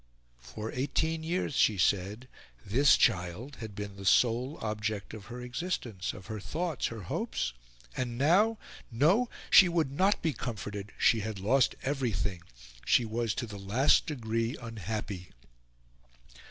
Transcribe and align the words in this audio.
For 0.39 0.71
eighteen 0.71 1.21
years, 1.21 1.53
she 1.53 1.77
said, 1.77 2.27
this 2.65 2.97
child 2.97 3.57
had 3.57 3.75
been 3.75 3.97
the 3.97 4.03
sole 4.05 4.57
object 4.59 5.13
of 5.13 5.25
her 5.25 5.41
existence, 5.41 6.11
of 6.11 6.25
her 6.25 6.39
thoughts, 6.39 6.87
her 6.87 7.03
hopes, 7.03 7.53
and 7.95 8.17
now 8.17 8.57
no! 8.91 9.29
she 9.51 9.69
would 9.69 9.91
not 9.91 10.19
be 10.23 10.33
comforted, 10.33 10.91
she 10.97 11.19
had 11.19 11.39
lost 11.39 11.75
everything, 11.83 12.41
she 12.83 13.05
was 13.05 13.35
to 13.35 13.45
the 13.45 13.59
last 13.59 14.07
degree 14.07 14.55
unhappy. 14.59 15.29